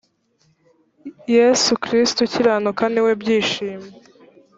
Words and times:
yesu 1.35 1.69
kristo 1.83 2.19
ukiranuka 2.25 2.83
niwe 2.93 3.11
byishimo. 3.21 3.87